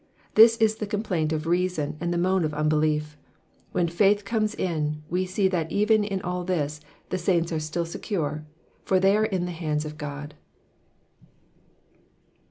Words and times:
This 0.33 0.57
is 0.57 0.77
the 0.77 0.87
complaint 0.87 1.31
of 1.31 1.45
reason 1.45 1.95
and 2.01 2.11
the 2.11 2.17
moan 2.17 2.43
of 2.43 2.55
unbelief. 2.55 3.15
When 3.71 3.87
faith 3.87 4.25
comes 4.25 4.55
in, 4.55 5.03
we 5.11 5.27
see 5.27 5.47
that 5.49 5.71
even 5.71 6.03
in 6.03 6.23
all 6.23 6.43
this 6.43 6.81
the 7.09 7.19
saints 7.19 7.51
are 7.51 7.59
still 7.59 7.85
secure, 7.85 8.43
for 8.83 8.99
they 8.99 9.15
are 9.15 9.27
all 9.27 9.31
in 9.31 9.45
the 9.45 9.51
hands 9.51 9.85
of 9.85 9.99
God. 9.99 10.33